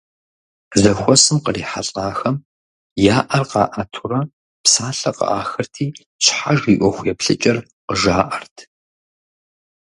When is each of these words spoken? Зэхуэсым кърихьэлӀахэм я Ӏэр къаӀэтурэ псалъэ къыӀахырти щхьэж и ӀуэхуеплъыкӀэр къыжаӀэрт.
Зэхуэсым 0.81 1.37
кърихьэлӀахэм 1.43 2.35
я 3.15 3.17
Ӏэр 3.27 3.43
къаӀэтурэ 3.51 4.19
псалъэ 4.63 5.11
къыӀахырти 5.17 5.87
щхьэж 6.23 6.59
и 6.71 6.75
ӀуэхуеплъыкӀэр 6.79 7.57
къыжаӀэрт. 7.87 8.55